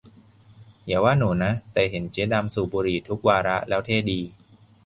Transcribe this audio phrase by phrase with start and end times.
[0.85, 4.21] อย่าว่าหนูนะ แต่เห็นเจ๊ดำสูบบุหรี่ทุกวาระแล้วเท่ดี!